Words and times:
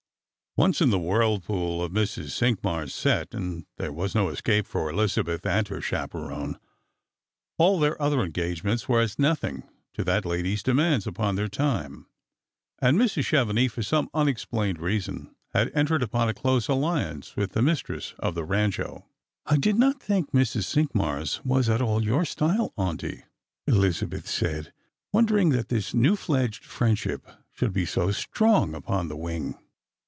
Once 0.57 0.81
in 0.81 0.89
the 0.89 0.99
whirlpool 0.99 1.81
of 1.81 1.93
Mrs. 1.93 2.31
Cinqmars' 2.31 2.91
set, 2.93 3.33
and 3.33 3.65
there 3.77 3.93
waa 3.93 4.09
no 4.13 4.27
escape 4.27 4.67
for 4.67 4.91
EUzabeth 4.91 5.45
and 5.45 5.67
her 5.69 5.79
chaperon; 5.79 6.59
all 7.57 7.79
their 7.79 7.99
other 8.01 8.21
en 8.21 8.33
gagements 8.33 8.85
were 8.85 8.99
as 8.99 9.17
nothing 9.17 9.63
to 9.93 10.03
that 10.03 10.25
lady's 10.25 10.61
demands 10.61 11.07
upon 11.07 11.35
their 11.35 11.47
time, 11.47 12.05
and 12.79 12.99
Mrs 12.99 13.23
Chevenix, 13.27 13.71
for 13.71 13.81
some 13.81 14.09
unexplained 14.13 14.77
reason, 14.81 15.33
had 15.53 15.71
entered 15.73 16.03
upon 16.03 16.27
a 16.27 16.33
close 16.33 16.67
alliance 16.67 17.37
with 17.37 17.53
the 17.53 17.61
mistress 17.61 18.13
of 18.19 18.35
the 18.35 18.43
Rancho." 18.43 19.05
I 19.45 19.55
did 19.55 19.77
not 19.77 20.01
think 20.03 20.33
Mrs. 20.33 20.65
Cinqmars 20.65 21.39
was 21.45 21.69
at 21.69 21.81
all 21.81 22.03
your 22.03 22.25
style, 22.25 22.73
auntie," 22.75 23.23
Elizabeth 23.67 24.27
said, 24.27 24.73
wondering 25.13 25.51
that 25.51 25.69
this 25.69 25.93
new 25.93 26.17
fledged 26.17 26.65
friendship 26.65 27.25
should 27.53 27.71
be 27.71 27.85
so 27.85 28.11
strong 28.11 28.75
upon 28.75 29.07
the 29.07 29.15
wing. 29.17 29.55